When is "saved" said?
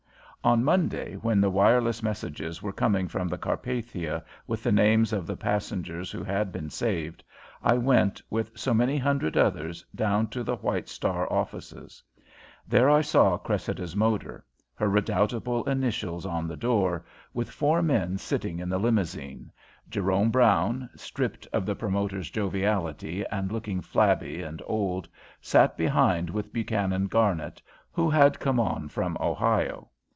6.71-7.23